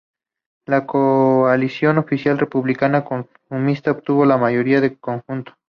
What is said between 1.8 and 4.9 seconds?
oficialista Republicana-Comunista obtuvo la mayoría,